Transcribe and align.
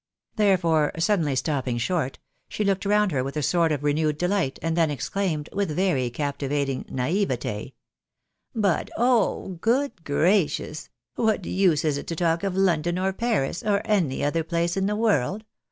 Therefore, 0.35 0.91
stopping 0.97 1.35
suddenly 1.37 1.77
short, 1.77 2.17
she 2.49 2.63
looked 2.63 2.87
round 2.87 3.11
her 3.11 3.23
with 3.23 3.37
a 3.37 3.43
sort 3.43 3.71
of 3.71 3.83
re 3.83 3.93
newed 3.93 4.17
delight, 4.17 4.57
and 4.63 4.75
then 4.75 4.89
exclaimed, 4.89 5.47
with 5.53 5.69
very 5.69 6.09
captivating 6.09 6.85
naivete 6.89 7.75
—"But 8.67 8.89
oh! 8.97 9.59
Good 9.61 10.03
gracious! 10.03 10.89
What 11.17 11.45
use 11.45 11.85
is 11.85 11.99
it 11.99 12.07
to 12.07 12.15
talk 12.15 12.41
of 12.43 12.57
London, 12.57 12.97
or 12.97 13.13
Paris, 13.13 13.61
or 13.61 13.83
any 13.85 14.23
other 14.23 14.43
place 14.43 14.75
in 14.75 14.87
the 14.87 14.95
world 14.95 15.43